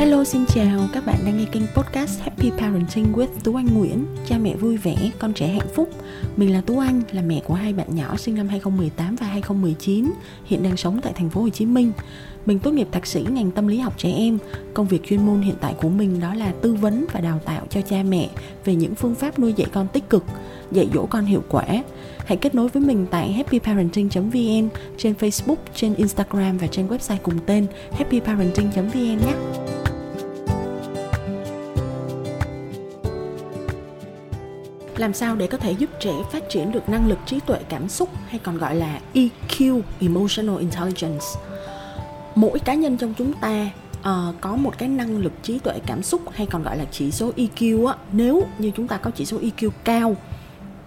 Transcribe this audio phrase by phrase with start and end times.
[0.00, 4.06] Hello xin chào, các bạn đang nghe kênh podcast Happy Parenting with Tú Anh Nguyễn.
[4.26, 5.90] Cha mẹ vui vẻ, con trẻ hạnh phúc.
[6.36, 10.10] Mình là Tú Anh, là mẹ của hai bạn nhỏ sinh năm 2018 và 2019
[10.44, 11.92] Hiện đang sống tại thành phố Hồ Chí Minh.
[12.46, 14.38] Mình tốt nghiệp thạc sĩ ngành tâm lý học trẻ em.
[14.74, 17.66] Công việc chuyên môn hiện tại của mình đó là tư vấn và đào tạo
[17.70, 18.28] cho cha mẹ
[18.64, 20.24] Về những phương pháp nuôi dạy con tích cực,
[20.72, 21.64] dạy dỗ con hiệu quả.
[22.26, 27.38] Hãy kết nối với mình tại happyparenting.vn Trên Facebook, trên Instagram và trên website cùng
[27.46, 29.34] tên happyparenting.vn nhé.
[35.00, 37.88] Làm sao để có thể giúp trẻ phát triển được năng lực trí tuệ cảm
[37.88, 41.24] xúc hay còn gọi là EQ emotional intelligence?
[42.34, 46.02] Mỗi cá nhân trong chúng ta uh, có một cái năng lực trí tuệ cảm
[46.02, 47.94] xúc hay còn gọi là chỉ số EQ á.
[48.12, 50.16] Nếu như chúng ta có chỉ số EQ cao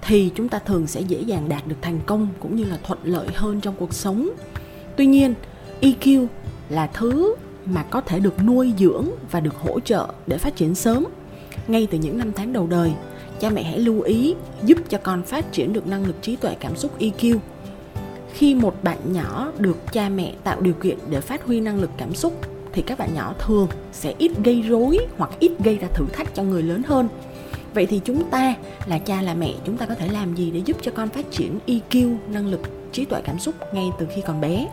[0.02, 3.00] thì chúng ta thường sẽ dễ dàng đạt được thành công cũng như là thuận
[3.04, 4.30] lợi hơn trong cuộc sống.
[4.96, 5.34] Tuy nhiên
[5.82, 6.28] EQ
[6.70, 10.76] là thứ mà có thể được nuôi dưỡng và được hỗ trợ để phát triển
[10.76, 11.06] sớm.
[11.68, 12.92] Ngay từ những năm tháng đầu đời
[13.44, 16.56] cha mẹ hãy lưu ý, giúp cho con phát triển được năng lực trí tuệ,
[16.60, 17.38] cảm xúc EQ.
[18.34, 21.90] Khi một bạn nhỏ được cha mẹ tạo điều kiện để phát huy năng lực
[21.98, 22.34] cảm xúc,
[22.74, 26.36] thì các bạn nhỏ thường sẽ ít gây rối hoặc ít gây ra thử thách
[26.36, 27.08] cho người lớn hơn.
[27.74, 28.56] Vậy thì chúng ta
[28.86, 31.26] là cha là mẹ, chúng ta có thể làm gì để giúp cho con phát
[31.32, 34.68] triển EQ năng lực trí tuệ, cảm xúc ngay từ khi còn bé?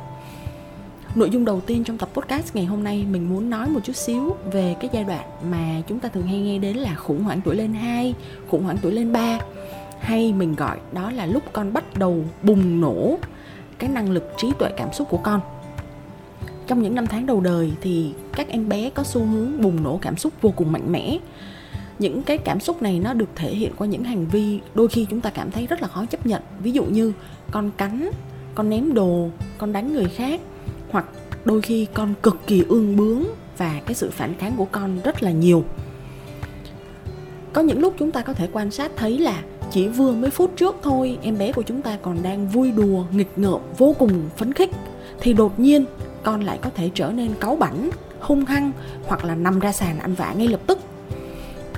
[1.15, 3.97] Nội dung đầu tiên trong tập podcast ngày hôm nay mình muốn nói một chút
[3.97, 7.41] xíu về cái giai đoạn mà chúng ta thường hay nghe đến là khủng hoảng
[7.45, 8.15] tuổi lên 2,
[8.49, 9.39] khủng hoảng tuổi lên 3
[10.01, 13.19] hay mình gọi đó là lúc con bắt đầu bùng nổ
[13.79, 15.41] cái năng lực trí tuệ cảm xúc của con.
[16.67, 19.99] Trong những năm tháng đầu đời thì các em bé có xu hướng bùng nổ
[20.03, 21.19] cảm xúc vô cùng mạnh mẽ.
[21.99, 25.07] Những cái cảm xúc này nó được thể hiện qua những hành vi đôi khi
[25.11, 26.43] chúng ta cảm thấy rất là khó chấp nhận.
[26.63, 27.13] Ví dụ như
[27.51, 28.11] con cắn,
[28.55, 30.41] con ném đồ, con đánh người khác
[30.91, 31.05] hoặc
[31.45, 33.25] đôi khi con cực kỳ ương bướng
[33.59, 35.65] và cái sự phản kháng của con rất là nhiều.
[37.53, 40.53] Có những lúc chúng ta có thể quan sát thấy là chỉ vừa mấy phút
[40.57, 44.23] trước thôi, em bé của chúng ta còn đang vui đùa, nghịch ngợm, vô cùng
[44.37, 44.71] phấn khích,
[45.21, 45.85] thì đột nhiên
[46.23, 48.73] con lại có thể trở nên cáu bảnh, hung hăng
[49.07, 50.79] hoặc là nằm ra sàn ăn vạ ngay lập tức.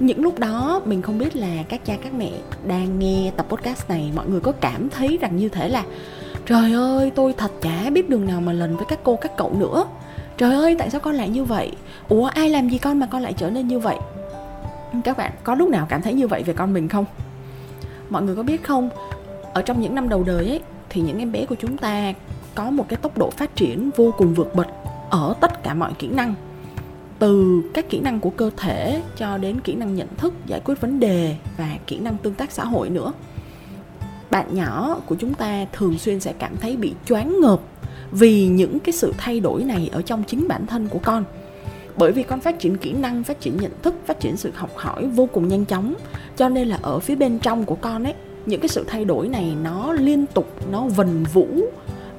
[0.01, 2.31] Những lúc đó, mình không biết là các cha, các mẹ
[2.67, 5.85] đang nghe tập podcast này, mọi người có cảm thấy rằng như thế là
[6.53, 9.53] trời ơi, tôi thật chả biết đường nào mà lần với các cô, các cậu
[9.59, 9.85] nữa.
[10.37, 11.73] Trời ơi, tại sao con lại như vậy?
[12.09, 13.97] Ủa, ai làm gì con mà con lại trở nên như vậy?
[15.05, 17.05] Các bạn, có lúc nào cảm thấy như vậy về con mình không?
[18.11, 18.91] Mọi người có biết không?
[19.53, 22.13] Ở trong những năm đầu đời ấy, thì những em bé của chúng ta
[22.55, 24.67] có một cái tốc độ phát triển vô cùng vượt bậc
[25.11, 26.35] ở tất cả mọi kỹ năng.
[27.19, 30.81] Từ các kỹ năng của cơ thể cho đến kỹ năng nhận thức, giải quyết
[30.81, 33.13] vấn đề và kỹ năng tương tác xã hội nữa
[34.33, 37.61] bạn nhỏ của chúng ta thường xuyên sẽ cảm thấy bị choáng ngợp
[38.11, 41.25] vì những cái sự thay đổi này ở trong chính bản thân của con.
[41.97, 44.71] Bởi vì con phát triển kỹ năng, phát triển nhận thức, phát triển sự học
[44.77, 45.95] hỏi vô cùng nhanh chóng.
[46.37, 48.15] Cho nên là ở phía bên trong của con ấy,
[48.47, 51.49] những cái sự thay đổi này nó liên tục, nó vần vũ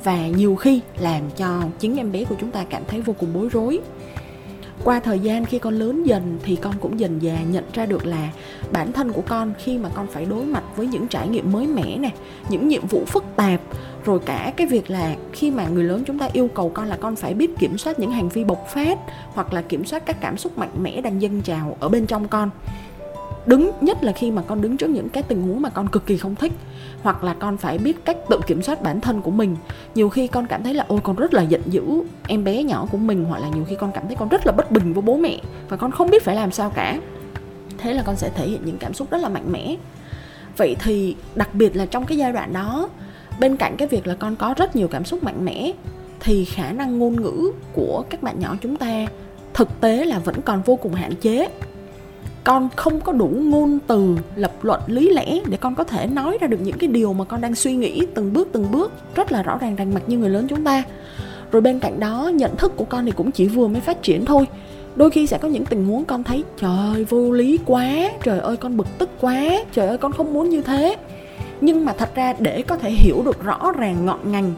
[0.03, 3.33] và nhiều khi làm cho chính em bé của chúng ta cảm thấy vô cùng
[3.33, 3.79] bối rối
[4.83, 8.05] qua thời gian khi con lớn dần thì con cũng dần dà nhận ra được
[8.05, 8.29] là
[8.71, 11.67] bản thân của con khi mà con phải đối mặt với những trải nghiệm mới
[11.67, 12.13] mẻ này
[12.49, 13.61] những nhiệm vụ phức tạp,
[14.05, 16.97] rồi cả cái việc là khi mà người lớn chúng ta yêu cầu con là
[16.97, 18.97] con phải biết kiểm soát những hành vi bộc phát
[19.33, 22.27] hoặc là kiểm soát các cảm xúc mạnh mẽ đang dâng trào ở bên trong
[22.27, 22.49] con
[23.45, 26.05] đứng, nhất là khi mà con đứng trước những cái tình huống mà con cực
[26.05, 26.51] kỳ không thích,
[27.01, 29.55] hoặc là con phải biết cách tự kiểm soát bản thân của mình.
[29.95, 31.83] Nhiều khi con cảm thấy là, ôi, con rất là giận dữ
[32.27, 33.25] em bé nhỏ của mình.
[33.25, 35.39] Hoặc là nhiều khi con cảm thấy con rất là bất bình với bố mẹ
[35.69, 36.99] và con không biết phải làm sao cả.
[37.77, 39.75] Thế là con sẽ thể hiện những cảm xúc rất là mạnh mẽ.
[40.57, 42.89] Vậy thì đặc biệt là trong cái giai đoạn đó,
[43.39, 45.71] bên cạnh cái việc là con có rất nhiều cảm xúc mạnh mẽ,
[46.19, 49.05] thì khả năng ngôn ngữ của các bạn nhỏ chúng ta
[49.53, 51.47] thực tế là vẫn còn vô cùng hạn chế
[52.43, 56.37] con không có đủ ngôn từ lập luận lý lẽ để con có thể nói
[56.41, 58.91] ra được những cái điều mà con đang suy nghĩ từng bước từng bước.
[59.15, 60.83] Rất là rõ ràng rành mạch như người lớn chúng ta.
[61.51, 64.25] Rồi bên cạnh đó, nhận thức của con thì cũng chỉ vừa mới phát triển
[64.25, 64.47] thôi.
[64.95, 68.39] Đôi khi sẽ có những tình huống con thấy, trời ơi vô lý quá, trời
[68.39, 69.43] ơi, con bực tức quá,
[69.73, 70.95] trời ơi, con không muốn như thế.
[71.61, 74.53] Nhưng mà thật ra để có thể hiểu được rõ ràng ngọn ngành,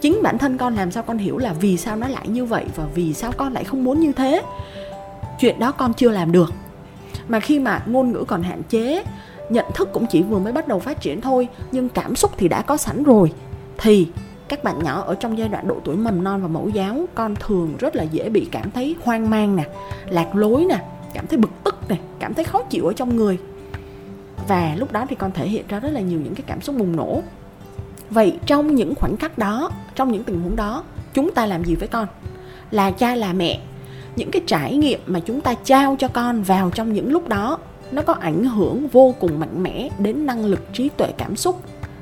[0.00, 2.64] chính bản thân con làm sao con hiểu là vì sao nó lại như vậy
[2.76, 4.42] và vì sao con lại không muốn như thế,
[5.40, 6.52] chuyện đó con chưa làm được
[7.28, 9.04] mà khi mà ngôn ngữ còn hạn chế,
[9.48, 12.48] nhận thức cũng chỉ vừa mới bắt đầu phát triển thôi, nhưng cảm xúc thì
[12.48, 13.32] đã có sẵn rồi.
[13.78, 14.08] Thì
[14.48, 17.34] các bạn nhỏ ở trong giai đoạn độ tuổi mầm non và mẫu giáo, con
[17.36, 19.64] thường rất là dễ bị cảm thấy hoang mang nè,
[20.08, 20.84] lạc lối nè,
[21.14, 23.38] cảm thấy bực tức nè, cảm thấy khó chịu ở trong người.
[24.48, 26.76] Và lúc đó thì con thể hiện ra rất là nhiều những cái cảm xúc
[26.78, 27.22] bùng nổ.
[28.10, 30.84] Vậy trong những khoảnh khắc đó, trong những tình huống đó,
[31.14, 32.06] chúng ta làm gì với con?
[32.70, 33.60] Là cha, là mẹ
[34.16, 37.58] những cái trải nghiệm mà chúng ta trao cho con vào trong những lúc đó,
[37.92, 41.60] nó có ảnh hưởng vô cùng mạnh mẽ đến năng lực trí tuệ cảm xúc.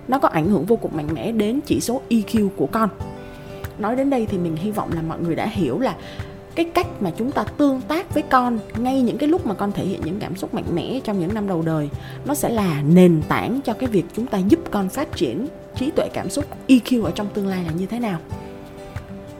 [0.09, 2.89] Nó có ảnh hưởng vô cùng mạnh mẽ đến chỉ số EQ của con.
[3.79, 5.97] Nói đến đây thì mình hy vọng là mọi người đã hiểu là
[6.55, 9.73] cái cách mà chúng ta tương tác với con, ngay những cái lúc mà con
[9.73, 11.89] thể hiện những cảm xúc mạnh mẽ trong những năm đầu đời,
[12.25, 15.47] nó sẽ là nền tảng cho cái việc chúng ta giúp con phát triển
[15.77, 18.19] trí tuệ cảm xúc EQ ở trong tương lai là như thế nào.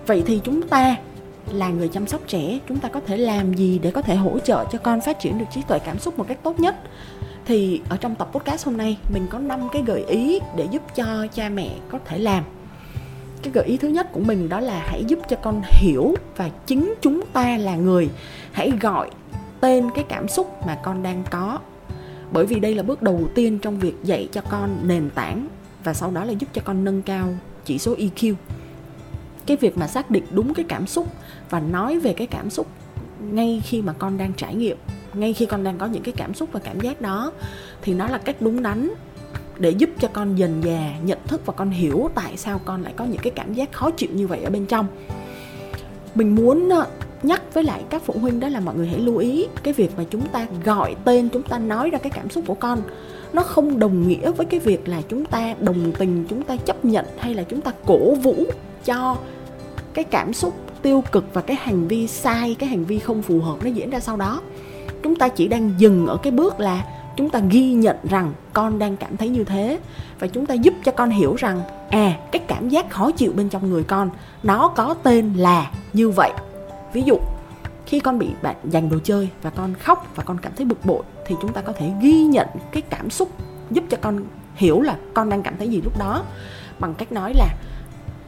[0.07, 0.97] Vậy thì chúng ta
[1.53, 4.39] là người chăm sóc trẻ, chúng ta có thể làm gì để có thể hỗ
[4.39, 6.77] trợ cho con phát triển được trí tuệ cảm xúc một cách tốt nhất?
[7.45, 10.83] Thì ở trong tập podcast hôm nay, mình có 5 cái gợi ý để giúp
[10.95, 12.45] cho cha mẹ có thể làm.
[13.43, 16.51] Cái gợi ý thứ nhất của mình đó là hãy giúp cho con hiểu và
[16.67, 18.09] chính chúng ta là người.
[18.53, 19.11] Hãy gọi
[19.61, 21.59] tên cái cảm xúc mà con đang có.
[22.33, 25.49] Bởi vì đây là bước đầu tiên trong việc dạy cho con nền tảng
[25.85, 27.29] và sau đó là giúp cho con nâng cao
[27.65, 28.35] chỉ số EQ
[29.51, 31.07] cái việc mà xác định đúng cái cảm xúc
[31.51, 32.67] và nói về cái cảm xúc
[33.33, 34.77] ngay khi mà con đang trải nghiệm,
[35.15, 37.33] ngay khi con đang có những cái cảm xúc và cảm giác đó,
[37.83, 38.91] thì nó là cách đúng đắn
[39.59, 42.93] để giúp cho con dần dà nhận thức và con hiểu tại sao con lại
[42.97, 44.87] có những cái cảm giác khó chịu như vậy ở bên trong.
[46.15, 46.87] Mình muốn ờ,
[47.23, 49.91] nhắc với lại các phụ huynh đó là mọi người hãy lưu ý cái việc
[49.97, 52.83] mà chúng ta gọi tên, chúng ta nói ra cái cảm xúc của con,
[53.33, 56.85] nó không đồng nghĩa với cái việc là chúng ta đồng tình, chúng ta chấp
[56.85, 58.45] nhận hay là chúng ta cổ vũ
[58.85, 59.17] cho
[59.95, 63.41] cái cảm xúc tiêu cực và cái hành vi sai, cái hành vi không phù
[63.41, 64.41] hợp nó diễn ra sau đó.
[65.03, 66.85] Chúng ta chỉ đang dừng ở cái bước là
[67.17, 69.79] chúng ta ghi nhận rằng con đang cảm thấy như thế
[70.19, 71.61] và chúng ta giúp cho con hiểu rằng
[71.91, 74.11] à cái cảm giác khó chịu bên trong người con,
[74.43, 76.33] nó có tên là như vậy.
[76.93, 77.19] Ví dụ,
[77.87, 80.85] khi con bị bạn giành đồ chơi và con khóc và con cảm thấy bực
[80.85, 83.29] bội thì chúng ta có thể ghi nhận cái cảm xúc
[83.71, 86.23] giúp cho con hiểu là con đang cảm thấy gì lúc đó
[86.79, 87.49] bằng cách nói là,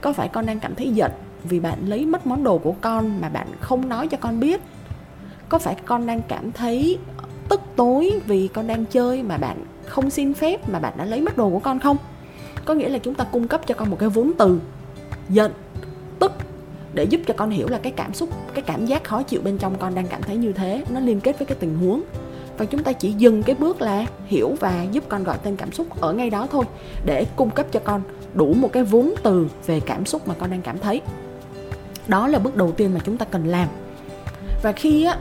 [0.01, 1.11] có phải con đang cảm thấy giận
[1.45, 4.61] vì bạn lấy mất món đồ của con mà bạn không nói cho con biết.
[5.49, 6.99] Có phải con đang cảm thấy
[7.49, 9.57] tức tối vì con đang chơi mà bạn
[9.87, 11.97] không xin phép mà bạn đã lấy mất đồ của con không?
[12.65, 14.61] Có nghĩa là chúng ta cung cấp cho con một cái vốn từ,
[15.29, 15.53] giận,
[16.19, 16.33] tức
[16.95, 19.59] để giúp cho con hiểu là cái cảm xúc, cái cảm giác khó chịu bên
[19.59, 22.03] trong con đang cảm thấy như thế, nó liên kết với cái tình huống.
[22.59, 25.73] Và chúng ta chỉ dừng cái bước là hiểu và giúp con gọi tên cảm
[25.73, 26.65] xúc ở ngay đó thôi,
[27.05, 28.03] để cung cấp cho con
[28.35, 31.01] đủ một cái vốn từ về cảm xúc mà con đang cảm thấy
[32.09, 33.69] đó là bước đầu tiên mà chúng ta cần làm.
[34.63, 35.17] Và khi á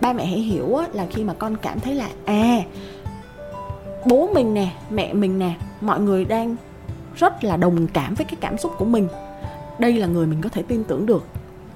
[0.00, 2.62] ba mẹ hãy hiểu á, là khi mà con cảm thấy là à
[4.06, 6.56] bố mình nè mẹ mình nè mọi người đang
[7.16, 9.08] rất là đồng cảm với cái cảm xúc của mình.
[9.78, 11.26] Đây là người mình có thể tin tưởng được.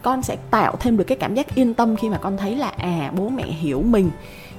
[0.02, 2.68] Con sẽ tạo thêm được cái cảm giác yên tâm khi mà con thấy là
[2.68, 4.10] à bố mẹ hiểu mình.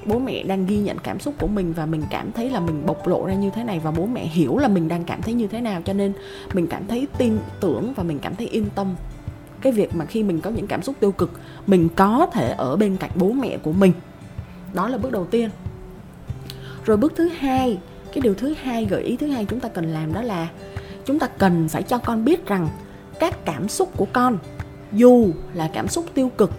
[0.06, 2.86] Bố mẹ đang ghi nhận cảm xúc của mình và mình cảm thấy là mình
[2.86, 5.34] bộc lộ ra như thế này và bố mẹ hiểu là mình đang cảm thấy
[5.34, 5.82] như thế nào.
[5.84, 6.12] Cho nên
[6.52, 8.94] mình cảm thấy tin tưởng và mình cảm thấy yên tâm
[9.60, 11.30] cái việc mà khi mình có những cảm xúc tiêu cực,
[11.66, 13.92] mình có thể ở bên cạnh bố mẹ của mình.
[14.74, 15.50] Đó là bước đầu tiên.
[16.84, 17.78] Rồi bước thứ hai,
[18.12, 20.48] cái điều thứ hai gợi ý thứ hai chúng ta cần làm đó là
[21.04, 22.68] chúng ta cần phải cho con biết rằng
[23.18, 24.38] các cảm xúc của con,
[24.92, 26.50] dù là cảm xúc tiêu cực,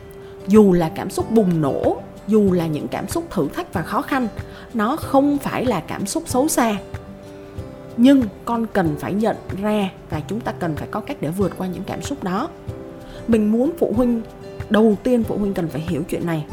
[0.47, 4.01] dù là cảm xúc bùng nổ, dù là những cảm xúc thử thách và khó
[4.01, 4.27] khăn,
[4.73, 6.77] nó không phải là cảm xúc xấu xa.
[7.97, 11.51] Nhưng con cần phải nhận ra và chúng ta cần phải có cách để vượt
[11.57, 12.49] qua những cảm xúc đó
[13.31, 14.21] mình muốn phụ huynh,
[14.69, 16.45] đầu tiên phụ huynh cần phải hiểu chuyện này.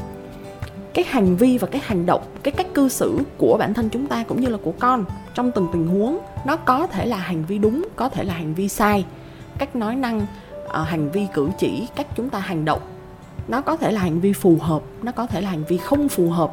[0.94, 4.06] Cái hành vi và cái hành động, cái cách cư xử của bản thân chúng
[4.06, 5.04] ta cũng như là của con
[5.34, 8.54] trong từng tình huống, nó có thể là hành vi đúng, có thể là hành
[8.54, 9.04] vi sai.
[9.58, 10.26] Cách nói năng
[10.68, 12.80] ờ, hành vi cử chỉ, cách chúng ta hành động,
[13.48, 16.08] nó có thể là hành vi phù hợp, nó có thể là hành vi không
[16.08, 16.52] phù hợp.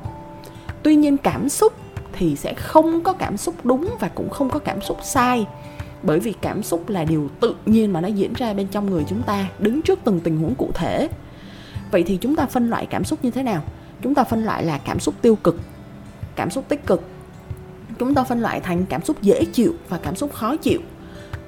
[0.84, 1.74] Tuy nhiên cảm xúc
[2.13, 5.46] thì sẽ không có cảm xúc đúng và cũng không có cảm xúc sai
[6.05, 9.03] bởi vì cảm xúc là điều tự nhiên mà nó diễn ra bên trong người
[9.09, 11.09] chúng ta đứng trước từng tình huống cụ thể
[11.91, 13.63] vậy thì chúng ta phân loại cảm xúc như thế nào
[14.01, 15.59] chúng ta phân loại là cảm xúc tiêu cực
[16.35, 17.01] cảm xúc tích cực
[18.00, 20.79] chúng ta phân loại thành cảm xúc dễ chịu và cảm xúc khó chịu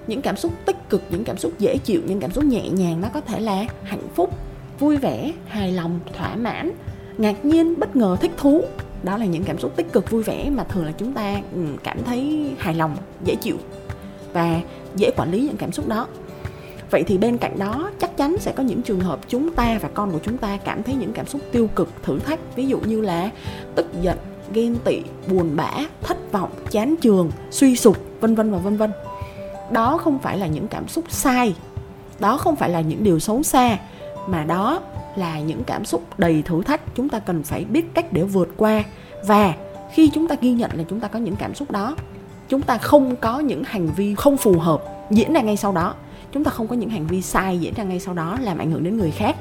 [0.07, 3.01] những cảm xúc tích cực những cảm xúc dễ chịu những cảm xúc nhẹ nhàng
[3.01, 4.37] nó có thể là hạnh phúc
[4.79, 6.71] vui vẻ hài lòng thỏa mãn
[7.17, 8.61] ngạc nhiên bất ngờ thích thú
[9.03, 11.41] đó là những cảm xúc tích cực vui vẻ mà thường là chúng ta
[11.83, 13.57] cảm thấy hài lòng dễ chịu
[14.33, 14.61] và
[14.95, 16.07] dễ quản lý những cảm xúc đó.
[16.91, 19.89] Vậy thì bên cạnh đó, chắc chắn sẽ có những trường hợp chúng ta và
[19.93, 22.39] con của chúng ta cảm thấy những cảm xúc tiêu cực, thử thách.
[22.55, 23.29] Ví dụ như là
[23.75, 24.17] tức giận,
[24.53, 28.91] ghen tị, buồn bã, thất vọng, chán trường suy sụp, vân vân và vân vân.
[29.71, 31.55] Đó không phải là những cảm xúc sai.
[32.19, 33.77] Đó không phải là những điều xấu xa,
[34.27, 34.81] mà đó
[35.15, 38.49] là những cảm xúc đầy thử thách chúng ta cần phải biết cách để vượt
[38.57, 38.83] qua.
[39.27, 39.53] Và
[39.93, 41.95] khi chúng ta ghi nhận là chúng ta có những cảm xúc đó
[42.49, 45.95] chúng ta không có những hành vi không phù hợp diễn ra ngay sau đó.
[46.31, 48.71] Chúng ta không có những hành vi sai diễn ra ngay sau đó làm ảnh
[48.71, 49.35] hưởng đến người khác.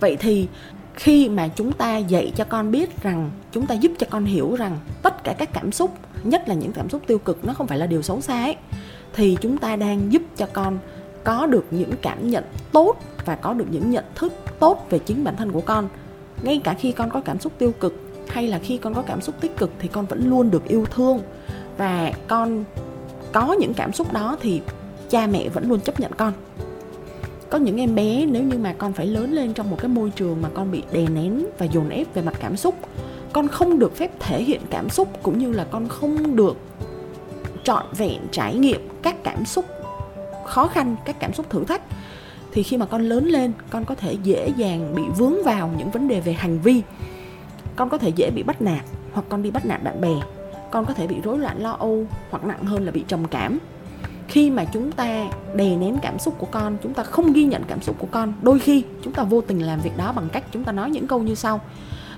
[0.00, 0.48] Vậy thì
[0.94, 4.54] khi mà chúng ta dạy cho con biết rằng, chúng ta giúp cho con hiểu
[4.54, 5.90] rằng tất cả các cảm xúc,
[6.24, 8.56] nhất là những cảm xúc tiêu cực, nó không phải là điều xấu xa ấy,
[9.14, 10.78] thì chúng ta đang giúp cho con
[11.24, 15.24] có được những cảm nhận tốt và có được những nhận thức tốt về chính
[15.24, 15.88] bản thân của con.
[16.42, 17.94] Ngay cả khi con có cảm xúc tiêu cực
[18.28, 20.84] hay là khi con có cảm xúc tích cực thì con vẫn luôn được yêu
[20.90, 21.20] thương
[21.76, 22.64] và con
[23.32, 24.60] có những cảm xúc đó thì
[25.10, 26.32] cha mẹ vẫn luôn chấp nhận con.
[27.50, 30.10] Có những em bé, nếu như mà con phải lớn lên trong một cái môi
[30.10, 32.74] trường mà con bị đè nén và dồn ép về mặt cảm xúc,
[33.32, 36.56] con không được phép thể hiện cảm xúc cũng như là con không được
[37.64, 39.64] trọn vẹn trải nghiệm các cảm xúc
[40.44, 41.82] khó khăn, các cảm xúc thử thách.
[42.52, 45.90] Thì khi mà con lớn lên, con có thể dễ dàng bị vướng vào những
[45.90, 46.82] vấn đề về hành vi.
[47.76, 50.14] Con có thể dễ bị bắt nạt hoặc con đi bắt nạt bạn bè
[50.70, 53.58] con có thể bị rối loạn lo âu hoặc nặng hơn là bị trầm cảm.
[54.28, 57.62] Khi mà chúng ta đè nén cảm xúc của con, chúng ta không ghi nhận
[57.68, 60.44] cảm xúc của con, đôi khi chúng ta vô tình làm việc đó bằng cách
[60.52, 61.60] chúng ta nói những câu như sau.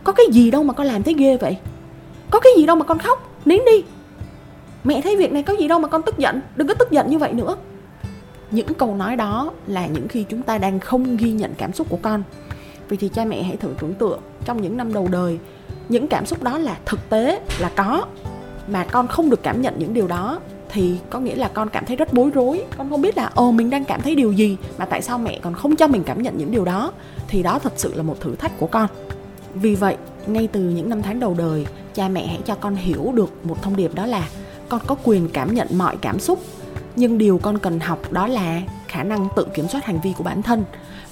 [0.04, 1.56] Có cái gì đâu mà con làm thấy ghê vậy?
[2.30, 3.84] Có cái gì đâu mà con khóc nín đi.
[4.84, 7.10] Mẹ thấy việc này có gì đâu mà con tức giận, đừng có tức giận
[7.10, 7.56] như vậy nữa.
[8.50, 11.86] Những câu nói đó là những khi chúng ta đang không ghi nhận cảm xúc
[11.90, 12.22] của con.
[12.88, 15.38] Vì thì cha mẹ hãy thử tưởng tượng, trong những năm đầu đời,
[15.88, 18.06] những cảm xúc đó là thực tế, là có
[18.70, 21.86] mà con không được cảm nhận những điều đó, thì có nghĩa là con cảm
[21.86, 22.64] thấy rất bối rối.
[22.78, 25.38] Con không biết là ồ mình đang cảm thấy điều gì mà tại sao mẹ
[25.42, 26.92] còn không cho mình cảm nhận những điều đó.
[27.28, 28.86] Thì đó thật sự là một thử thách của con.
[29.54, 29.96] Vì vậy,
[30.26, 33.62] ngay từ những năm tháng đầu đời, cha mẹ hãy cho con hiểu được một
[33.62, 34.28] thông điệp đó là
[34.68, 36.38] con có quyền cảm nhận mọi cảm xúc.
[36.96, 40.24] Nhưng điều con cần học đó là khả năng tự kiểm soát hành vi của
[40.24, 40.64] bản thân.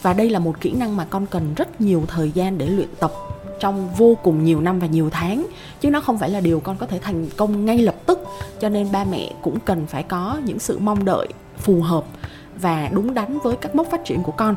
[0.03, 2.89] Và đây là một kỹ năng mà con cần rất nhiều thời gian để luyện
[3.01, 3.13] tập
[3.61, 5.47] trong vô cùng nhiều năm và nhiều tháng.
[5.81, 8.21] Chứ nó không phải là điều con có thể thành công ngay lập tức.
[8.61, 12.05] Cho nên ba mẹ cũng cần phải có những sự mong đợi phù hợp
[12.61, 14.55] và đúng đắn với các mốc phát triển của con.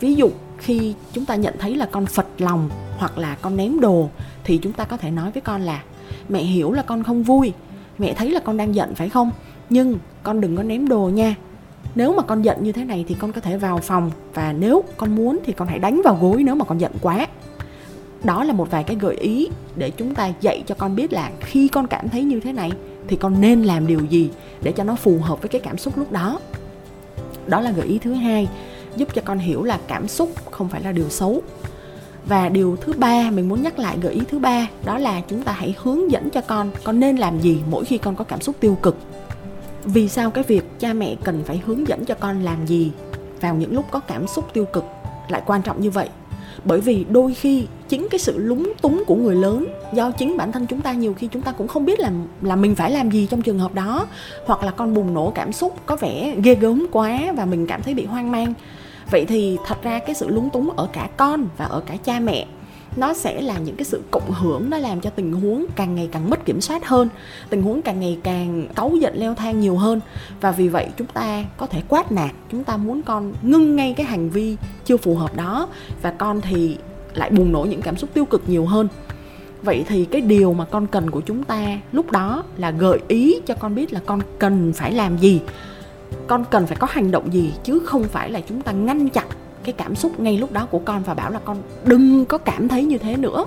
[0.00, 3.80] Ví dụ, khi chúng ta nhận thấy là con phật lòng hoặc là con ném
[3.80, 4.08] đồ,
[4.44, 5.82] thì chúng ta có thể nói với con là,
[6.28, 7.52] mẹ hiểu là con không vui.
[7.98, 9.30] Mẹ thấy là con đang giận, phải không?
[9.70, 11.34] Nhưng con đừng có ném đồ nha.
[11.94, 14.84] Nếu mà con giận như thế này thì con có thể vào phòng và nếu
[14.96, 17.26] con muốn thì con hãy đánh vào gối nếu mà con giận quá
[18.24, 21.30] đó là một vài cái gợi ý để chúng ta dạy cho con biết là
[21.40, 22.72] khi con cảm thấy như thế này
[23.08, 24.30] thì con nên làm điều gì
[24.62, 26.40] để cho nó phù hợp với cái cảm xúc lúc đó.
[27.46, 28.48] Đó là gợi ý thứ hai,
[28.96, 31.42] giúp cho con hiểu là cảm xúc không phải là điều xấu.
[32.26, 35.42] Và điều thứ ba, mình muốn nhắc lại gợi ý thứ ba, đó là chúng
[35.42, 38.40] ta hãy hướng dẫn cho con con nên làm gì mỗi khi con có cảm
[38.40, 38.96] xúc tiêu cực.
[39.84, 42.90] Vì sao cái việc cha mẹ cần phải hướng dẫn cho con làm gì
[43.40, 44.84] vào những lúc có cảm xúc tiêu cực
[45.28, 46.08] lại quan trọng như vậy?
[46.64, 50.52] Bởi vì đôi khi chính cái sự lúng túng của người lớn do chính bản
[50.52, 53.10] thân chúng ta nhiều khi chúng ta cũng không biết là là mình phải làm
[53.10, 54.06] gì trong trường hợp đó.
[54.46, 57.82] Hoặc là con bùng nổ cảm xúc có vẻ ghê gớm quá và mình cảm
[57.82, 58.54] thấy bị hoang mang.
[59.10, 62.20] Vậy thì thật ra cái sự lúng túng ở cả con và ở cả cha
[62.20, 62.46] mẹ,
[62.96, 66.08] nó sẽ là những cái sự cộng hưởng, nó làm cho tình huống càng ngày
[66.12, 67.08] càng mất kiểm soát hơn.
[67.50, 70.00] Tình huống càng ngày càng cáu giận, leo thang nhiều hơn.
[70.40, 73.94] Và vì vậy chúng ta có thể quát nạt, chúng ta muốn con ngưng ngay
[73.96, 75.68] cái hành vi chưa phù hợp đó.
[76.02, 76.76] Và con thì
[77.18, 78.88] lại bùng nổ những cảm xúc tiêu cực nhiều hơn.
[79.62, 83.40] Vậy thì cái điều mà con cần của chúng ta lúc đó là gợi ý
[83.46, 85.40] cho con biết là con cần phải làm gì.
[86.26, 89.26] Con cần phải có hành động gì, chứ không phải là chúng ta ngăn chặn
[89.64, 92.68] cái cảm xúc ngay lúc đó của con và bảo là con đừng có cảm
[92.68, 93.44] thấy như thế nữa.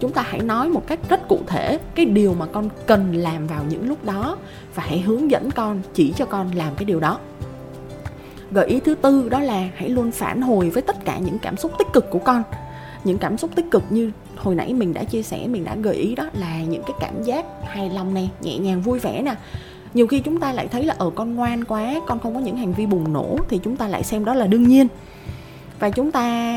[0.00, 3.46] Chúng ta hãy nói một cách rất cụ thể cái điều mà con cần làm
[3.46, 4.36] vào những lúc đó
[4.74, 7.18] và hãy hướng dẫn con, chỉ cho con làm cái điều đó.
[8.50, 11.56] Gợi ý thứ tư đó là hãy luôn phản hồi với tất cả những cảm
[11.56, 12.42] xúc tích cực của con
[13.06, 15.94] những cảm xúc tích cực như hồi nãy mình đã chia sẻ, mình đã gợi
[15.94, 19.34] ý đó là những cái cảm giác hài lòng này nhẹ nhàng, vui vẻ nè.
[19.94, 22.56] Nhiều khi chúng ta lại thấy là ở con ngoan quá, con không có những
[22.56, 24.86] hành vi bùng nổ thì chúng ta lại xem đó là đương nhiên.
[25.78, 26.56] Và chúng ta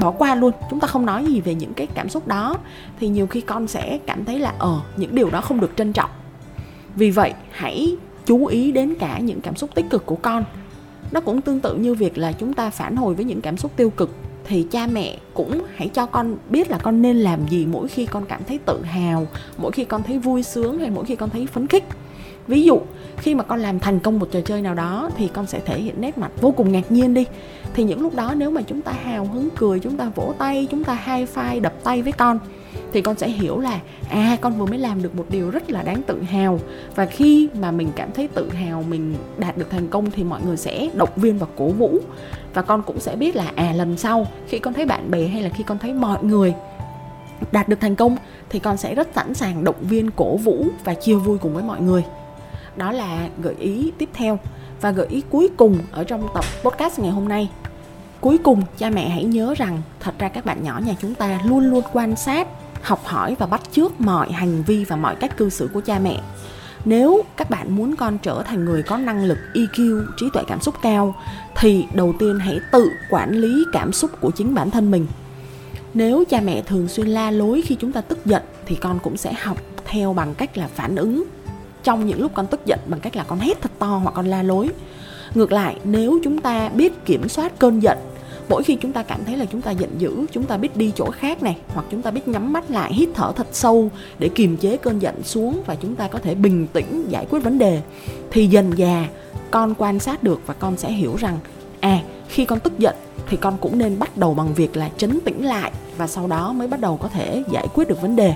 [0.00, 2.56] bỏ qua luôn, chúng ta không nói gì về những cái cảm xúc đó.
[3.00, 5.92] Thì nhiều khi con sẽ cảm thấy là ờ những điều đó không được trân
[5.92, 6.10] trọng.
[6.96, 10.44] Vì vậy, hãy chú ý đến cả những cảm xúc tích cực của con.
[11.12, 13.72] Nó cũng tương tự như việc là chúng ta phản hồi với những cảm xúc
[13.76, 14.10] tiêu cực
[14.44, 18.06] thì cha mẹ cũng hãy cho con biết là con nên làm gì mỗi khi
[18.06, 21.30] con cảm thấy tự hào, mỗi khi con thấy vui sướng hay mỗi khi con
[21.30, 21.84] thấy phấn khích.
[22.46, 22.80] Ví dụ,
[23.16, 25.80] khi mà con làm thành công một trò chơi nào đó thì con sẽ thể
[25.80, 27.24] hiện nét mặt vô cùng ngạc nhiên đi.
[27.74, 30.68] Thì những lúc đó nếu mà chúng ta hào hứng cười, chúng ta vỗ tay,
[30.70, 32.38] chúng ta hai phai đập tay với con
[32.92, 35.82] thì con sẽ hiểu là à con vừa mới làm được một điều rất là
[35.82, 36.60] đáng tự hào.
[36.94, 40.40] Và khi mà mình cảm thấy tự hào mình đạt được thành công thì mọi
[40.42, 41.98] người sẽ động viên và cổ vũ.
[42.54, 45.42] Và con cũng sẽ biết là à lần sau khi con thấy bạn bè hay
[45.42, 46.54] là khi con thấy mọi người
[47.52, 48.16] đạt được thành công
[48.48, 51.62] thì con sẽ rất sẵn sàng động viên, cổ vũ và chia vui cùng với
[51.62, 52.04] mọi người.
[52.76, 54.38] Đó là gợi ý tiếp theo.
[54.80, 57.48] Và gợi ý cuối cùng ở trong tập podcast ngày hôm nay.
[58.20, 61.40] Cuối cùng, cha mẹ hãy nhớ rằng thật ra các bạn nhỏ nhà chúng ta
[61.44, 62.48] luôn luôn quan sát
[62.84, 65.98] học hỏi và bắt chước mọi hành vi và mọi cách cư xử của cha
[65.98, 66.20] mẹ.
[66.84, 70.60] Nếu các bạn muốn con trở thành người có năng lực EQ trí tuệ cảm
[70.60, 71.14] xúc cao,
[71.56, 75.06] thì đầu tiên hãy tự quản lý cảm xúc của chính bản thân mình.
[75.94, 79.16] Nếu cha mẹ thường xuyên la lối khi chúng ta tức giận, thì con cũng
[79.16, 81.24] sẽ học theo bằng cách là phản ứng
[81.82, 84.26] trong những lúc con tức giận bằng cách là con hét thật to hoặc con
[84.26, 84.68] la lối.
[85.34, 87.98] Ngược lại, nếu chúng ta biết kiểm soát cơn giận
[88.48, 90.92] mỗi khi chúng ta cảm thấy là chúng ta giận dữ, chúng ta biết đi
[90.96, 94.28] chỗ khác này, hoặc chúng ta biết nhắm mắt lại, hít thở thật sâu để
[94.28, 97.58] kiềm chế cơn giận xuống và chúng ta có thể bình tĩnh giải quyết vấn
[97.58, 97.80] đề,
[98.30, 99.08] thì dần già
[99.50, 101.38] con quan sát được và con sẽ hiểu rằng
[101.80, 102.96] à khi con tức giận
[103.28, 106.52] thì con cũng nên bắt đầu bằng việc là chấn tĩnh lại và sau đó
[106.52, 108.34] mới bắt đầu có thể giải quyết được vấn đề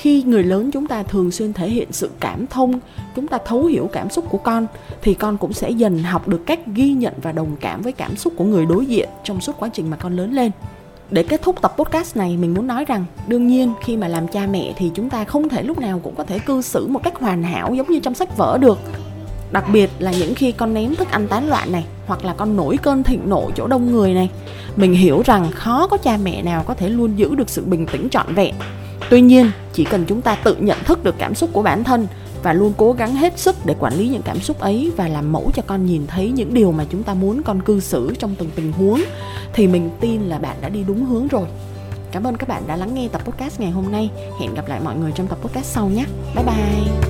[0.00, 2.80] khi người lớn chúng ta thường xuyên thể hiện sự cảm thông,
[3.16, 4.66] chúng ta thấu hiểu cảm xúc của con,
[5.02, 8.16] thì con cũng sẽ dần học được cách ghi nhận và đồng cảm với cảm
[8.16, 10.50] xúc của người đối diện trong suốt quá trình mà con lớn lên.
[11.10, 14.28] Để kết thúc tập podcast này, mình muốn nói rằng, đương nhiên, khi mà làm
[14.28, 17.02] cha mẹ thì chúng ta không thể lúc nào cũng có thể cư xử một
[17.02, 18.78] cách hoàn hảo giống như trong sách vở được.
[19.52, 22.56] Đặc biệt là những khi con ném thức ăn tán loạn này, hoặc là con
[22.56, 24.30] nổi cơn thịnh nộ chỗ đông người này,
[24.76, 27.86] mình hiểu rằng khó có cha mẹ nào có thể luôn giữ được sự bình
[27.86, 28.54] tĩnh trọn vẹn
[29.10, 32.06] tuy nhiên, chỉ cần chúng ta tự nhận thức được cảm xúc của bản thân
[32.42, 35.32] và luôn cố gắng hết sức để quản lý những cảm xúc ấy và làm
[35.32, 38.34] mẫu cho con nhìn thấy những điều mà chúng ta muốn con cư xử trong
[38.38, 39.00] từng tình huống,
[39.52, 41.46] thì mình tin là bạn đã đi đúng hướng rồi.
[42.12, 44.10] Cảm ơn các bạn đã lắng nghe tập podcast ngày hôm nay.
[44.40, 46.04] Hẹn gặp lại mọi người trong tập podcast sau nhé.
[46.34, 47.09] Bye bye.